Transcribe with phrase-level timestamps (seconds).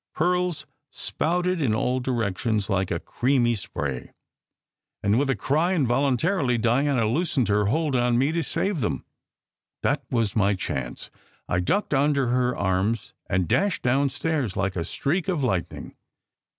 [0.15, 4.11] Pearls spouted in all directions like a creamy spray,
[5.03, 9.05] and with a cry, involun tarily Diana loosened her hold on me to save them.
[9.83, 11.11] That was my chance!
[11.47, 15.95] I ducked under her arms and dashed down stairs like a streak of lightning.